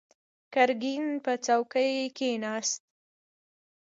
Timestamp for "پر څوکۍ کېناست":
1.23-2.81